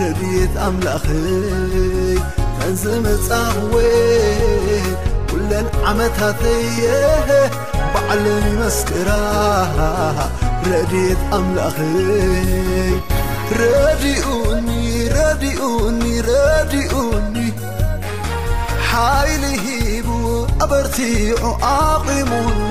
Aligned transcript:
ረድيት 0.00 0.54
ኣلأይ 0.66 2.16
መዘመፃ 2.62 3.28
كلን 5.30 5.66
ዓመትተየ 5.90 6.84
بዕል 7.94 8.24
መስكራ 8.60 9.08
ረድيት 10.70 11.20
ኣلأይ 11.38 11.78
ረኡኒ 13.60 14.68
ረዲኡኒ 15.16 16.00
ረኡኒ 16.28 17.36
ሓይل 18.90 19.44
ሂቡ 19.66 20.08
ኣበርቲع 20.64 21.38
ኣقሙኒ 21.74 22.70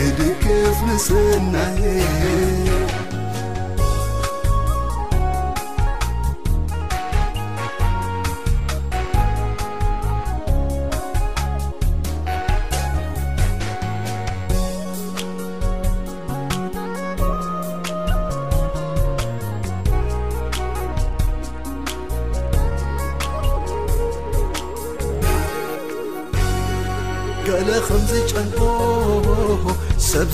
د 0.00 0.02
كفمسنه 0.40 1.64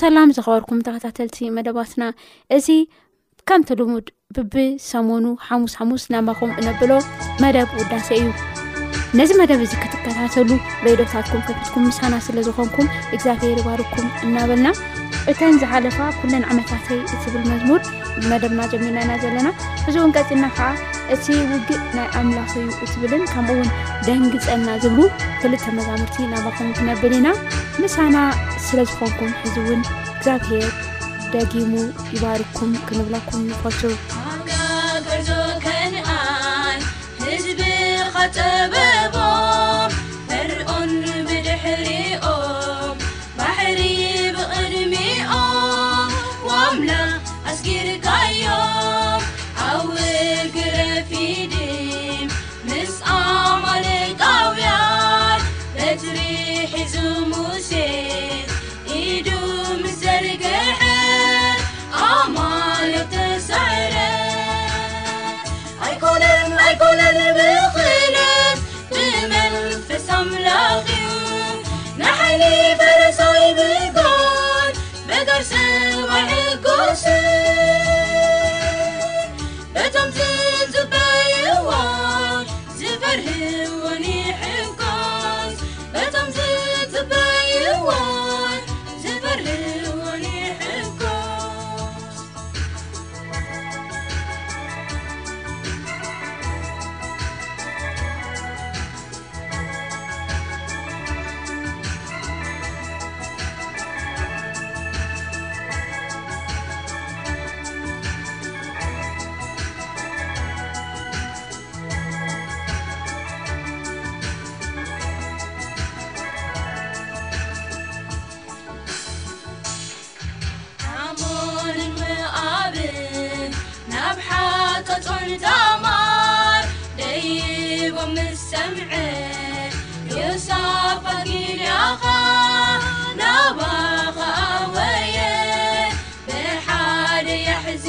ሰላም 0.00 0.28
ዝኸበርኩም 0.36 0.78
ተኸታተልቲ 0.86 1.50
መደባትና 1.56 2.02
እዚ 2.56 2.68
ከምቲ 3.48 3.70
ልሙድ 3.80 4.06
ብብ 4.36 4.54
ሰሞኑ 4.90 5.26
ሓሙስ 5.48 5.74
ሓሙስ 5.80 6.04
ናማኹም 6.14 6.52
እነብሎ 6.60 6.92
መደብ 7.44 7.68
ውዳሴ 7.82 8.08
እዩ 8.20 8.24
ነዚ 9.18 9.30
መደብ 9.38 9.60
እዚ 9.64 9.72
ክትከሳተሉ 9.82 10.50
ቤዶታትኩም 10.82 11.40
ከፊትኩም 11.46 11.84
ምሳና 11.90 12.14
ስለዝኾንኩም 12.26 12.86
እግዚኣብሄር 13.14 13.56
ይባርኩም 13.60 14.06
እናበልና 14.26 14.68
እተን 15.30 15.54
ዝሓለፋ 15.62 15.98
ኩለን 16.18 16.44
ዓመታተይ 16.50 17.00
ትብል 17.22 17.42
መዝሙር 17.52 17.80
መደብና 18.32 18.60
ጀሚርናኢና 18.72 19.14
ዘለና 19.22 19.48
ሕዚ 19.86 19.96
እውን 20.02 20.14
ቀፂና 20.18 20.44
ከዓ 20.58 20.68
እቲ 21.16 21.24
ውግእ 21.50 21.82
ናይ 21.96 22.08
ኣምላኽዩ 22.20 22.64
ትብልን 22.92 23.24
ከምኡውን 23.32 23.68
ደንግፀና 24.06 24.68
ዝብሉ 24.84 25.02
ክልተ 25.42 25.64
መዛምርቲ 25.78 26.16
ናባከም 26.34 26.70
ትነብል 26.78 27.14
ኢና 27.18 27.30
ምሳና 27.82 28.16
ስለዝኮንኩም 28.68 29.34
ሕዚእውን 29.42 29.82
እግዚኣብሄር 30.14 30.68
ደጊሙ 31.34 31.72
ይባርኩም 32.14 32.72
ክንብለኩም 32.86 33.42
ይኮሱ 33.52 33.80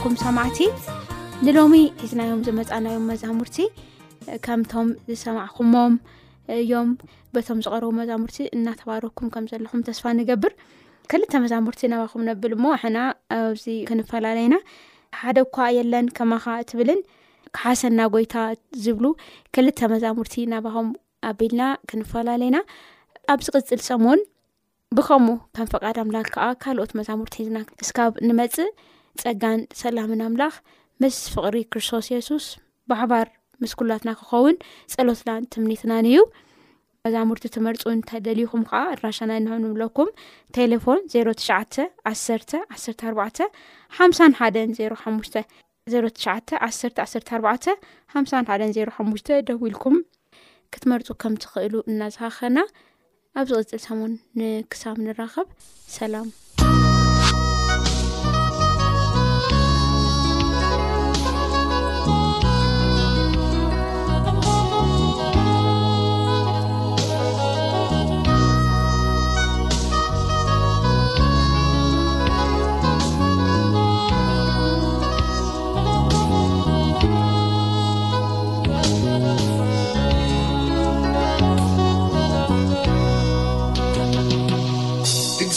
ኩም 0.00 0.14
ሰማዕት 0.22 0.58
ንሎሚ 1.46 1.74
ሒዝናዮም 2.02 2.40
ዝመፃናዮም 2.46 3.04
መዛሙርቲ 3.10 3.56
ከምቶም 4.44 4.88
ዝሰማዕኹሞም 5.08 5.94
እዮም 6.56 6.88
በቶም 7.34 7.58
ዝቀርቡ 7.64 7.90
መዛሙርቲ 7.98 8.38
እናተባረኩም 8.56 9.28
ከምዘለኹም 9.34 9.80
ተስፋ 9.88 10.04
ንገብር 10.20 10.52
ክልተ 11.12 11.32
መዛሙርቲ 11.44 11.82
ናባኹም 11.92 12.22
ነብል 12.28 12.54
ሕና 12.84 12.98
ኣዚ 13.38 13.64
ክንፈላለዩና 13.90 14.58
ሓደ 15.22 15.38
ኳ 15.56 15.66
የለን 15.78 16.06
ከማካ 16.18 16.46
እትብልን 16.62 17.02
ክሓሰና 17.56 18.00
ጎይታ 18.14 18.36
ዝብሉ 18.86 19.06
ክልተ 19.56 19.80
መዛሙርቲ 19.94 20.36
ናባኹም 20.54 20.88
ኣቢልና 21.32 21.64
ክንፈላለዩና 21.92 22.60
ኣብ 23.34 23.40
ዝቅፅል 23.48 23.82
ሰሙን 23.90 24.22
ብከምኡ 24.96 25.36
ከም 25.58 25.68
ፈቃድምላ 25.76 26.16
ከዓ 26.32 26.46
ካልኦት 26.64 26.90
መዛሙርቲ 27.00 27.34
ሒዝና 27.44 27.58
ስብ 27.90 28.14
ንመፅእ 28.30 28.72
ፀጋን 29.20 29.60
ሰላምን 29.80 30.20
ኣምላኽ 30.26 30.54
ምስ 31.02 31.16
ፍቅሪ 31.34 31.56
ክርስቶስ 31.72 32.06
የሱስ 32.14 32.46
ባሕባር 32.90 33.26
ምስኩላትና 33.62 34.10
ክኸውን 34.20 34.56
ፀሎትናን 34.94 35.46
ትምኒትናንእዩ 35.54 36.20
መዛሙርቲ 37.06 37.46
ትመርፁ 37.54 37.82
እንታይ 37.92 38.20
ደልይኹም 38.26 38.62
ከዓ 38.70 38.80
ኣድራሻና 38.92 39.32
ናሃብንምለኩም 39.44 40.08
ቴሌፎን 40.56 41.00
ዜሮ 41.14 41.26
ትሽዓተ 41.40 41.76
ዓ 42.10 42.12
ዓኣባ 42.76 43.26
ሓ 43.96 44.08
ሓ 44.40 44.50
ዜ 44.78 44.90
ሓሙሽ 45.02 45.30
ዜት 45.92 46.18
1ኣ 46.32 47.44
ሓ 48.12 48.14
ሓ 48.14 48.58
ዜሓሙሽተ 48.76 49.30
ደው 49.48 49.62
ኢልኩም 49.70 49.96
ክትመርፁ 50.74 51.08
ከም 51.22 51.34
ትኽእሉ 51.44 51.74
እናዝሃኸና 51.92 52.58
ኣብ 53.40 53.46
ዚቅፅል 53.50 53.82
ሰሞን 53.88 54.12
ንክሳብ 54.40 54.96
ንራኸብ 55.06 55.48
ሰላም 55.98 56.28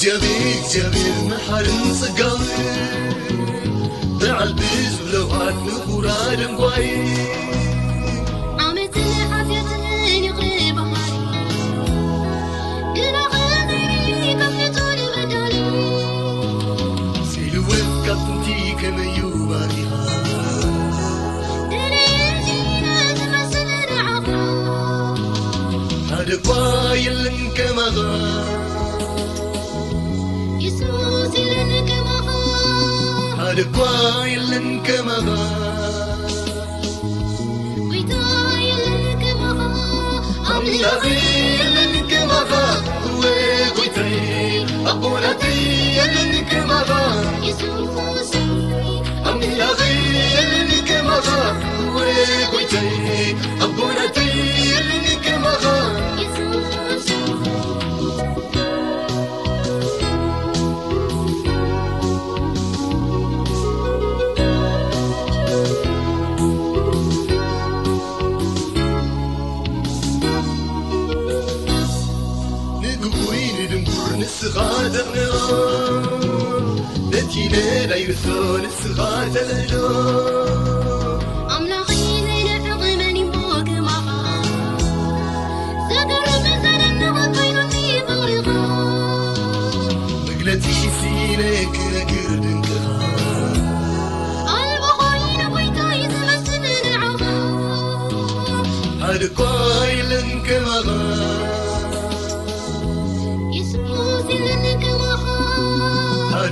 يبيت 0.07 0.75
يبيل 0.75 1.13
محرنصقو 1.25 2.37
بعلبيج 4.19 4.95
بلعنبرالوي 5.01 7.54
اسغات 78.65 79.37
الجو 79.37 80.24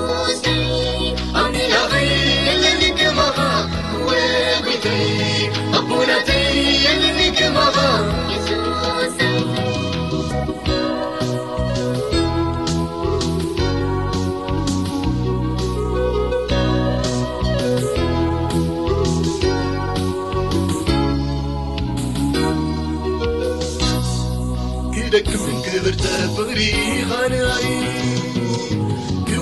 تفغر 25.97 26.61